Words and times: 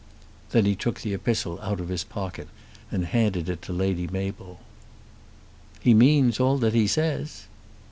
Then 0.49 0.65
he 0.65 0.73
took 0.75 1.01
the 1.01 1.13
epistle 1.13 1.59
out 1.61 1.79
of 1.79 1.89
his 1.89 2.03
pocket 2.03 2.47
and 2.89 3.05
handed 3.05 3.47
it 3.49 3.61
to 3.61 3.71
Lady 3.71 4.07
Mabel. 4.07 4.59
"He 5.79 5.93
means 5.93 6.39
all 6.39 6.57
that 6.57 6.73
he 6.73 6.87
says." 6.87 7.43